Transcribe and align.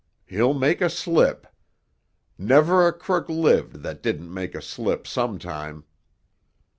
He'll 0.25 0.55
make 0.55 0.81
a 0.81 0.89
slip! 0.89 1.45
Never 2.35 2.87
a 2.87 2.91
crook 2.91 3.29
lived 3.29 3.83
that 3.83 4.01
didn't 4.01 4.33
make 4.33 4.55
a 4.55 4.59
slip 4.63 5.05
some 5.05 5.37
time!" 5.37 5.83